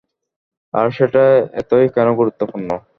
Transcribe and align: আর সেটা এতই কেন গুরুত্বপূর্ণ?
আর 0.73 0.87
সেটা 0.97 1.23
এতই 1.61 1.85
কেন 1.95 2.07
গুরুত্বপূর্ণ? 2.19 2.69